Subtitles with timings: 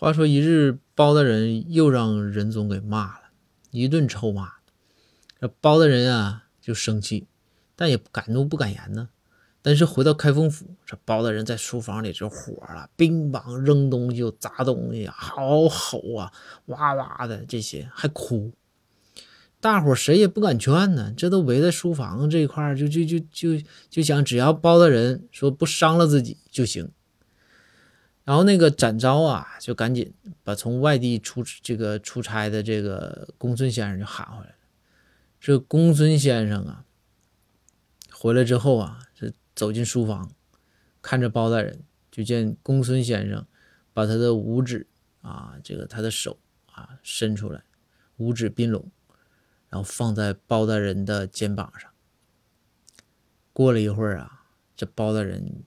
[0.00, 3.22] 话说一日，包大人又让仁宗给骂了
[3.72, 4.48] 一顿臭骂，
[5.40, 7.26] 这包大人啊就生气，
[7.74, 9.08] 但也敢怒不敢言呢。
[9.60, 16.32] 但是回到开封府，这包大人在书房里就火了，乒乓扔东西、砸东西，好吼啊，
[16.66, 18.52] 哇哇的这些还哭。
[19.60, 26.88] 大伙谁也不敢劝呢，这都围在书房这一块就就就就就想，只要包大人说不伤了自己就行。
[28.28, 30.12] 然后那个展昭啊，就赶紧
[30.44, 34.56] 把从外地出这个出差的这个公孙先生就喊回来了。
[35.40, 36.84] 这公孙先生啊，
[38.12, 40.30] 回来之后啊，这走进书房，
[41.00, 43.46] 看着包大人，就见公孙先生
[43.94, 44.86] 把他的五指
[45.22, 46.38] 啊，这个他的手
[46.70, 47.64] 啊伸出来，
[48.18, 48.90] 五指并拢，
[49.70, 51.90] 然后放在包大人的肩膀上。
[53.54, 54.44] 过了一会儿啊，
[54.76, 55.62] 这包大人。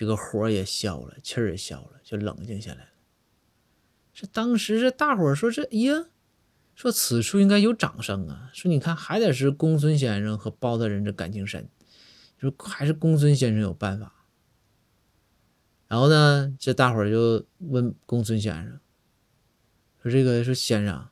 [0.00, 2.90] 这个火也消了，气儿也消了，就冷静下来了。
[4.14, 6.06] 这当时这大伙说：“这呀，
[6.74, 8.48] 说此处应该有掌声啊！
[8.54, 11.68] 说你看，还得是公孙先生和包大人这感情深，
[12.38, 14.24] 说还是公孙先生有办法。”
[15.86, 18.80] 然后呢，这大伙就问公孙先生
[20.02, 21.10] 说：“这个说先生，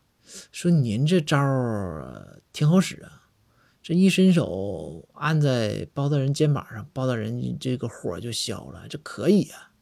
[0.50, 3.16] 说您这招儿挺好使啊。”
[3.88, 9.72] 这一伸手按在包大人肩膀上，包大人这个火就消了，这可以啊。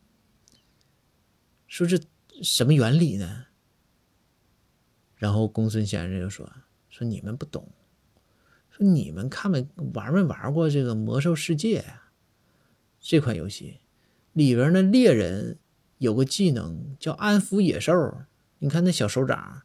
[1.67, 1.99] 说这
[2.41, 3.47] 什么原理呢？
[5.17, 6.49] 然后公孙先生就说
[6.89, 7.69] ：“说你们不懂，
[8.71, 12.13] 说你们看没玩没玩过这个魔兽世界呀？
[13.01, 13.81] 这款游戏
[14.35, 15.59] 里边的猎人
[15.99, 17.93] 有个技能叫安抚野兽，
[18.61, 19.63] 你看那小手掌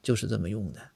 [0.00, 0.90] 就是这么用的。”